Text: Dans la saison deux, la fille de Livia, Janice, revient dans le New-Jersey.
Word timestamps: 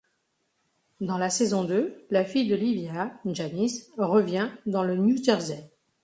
Dans 0.99 1.19
la 1.19 1.29
saison 1.29 1.63
deux, 1.63 2.03
la 2.09 2.25
fille 2.25 2.47
de 2.47 2.55
Livia, 2.55 3.13
Janice, 3.23 3.91
revient 3.99 4.49
dans 4.65 4.81
le 4.81 4.95
New-Jersey. 4.95 5.69